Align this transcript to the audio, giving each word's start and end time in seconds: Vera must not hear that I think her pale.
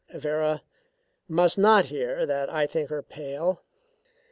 Vera 0.15 0.63
must 1.27 1.59
not 1.59 1.85
hear 1.85 2.25
that 2.25 2.49
I 2.49 2.65
think 2.65 2.89
her 2.89 3.03
pale. 3.03 3.61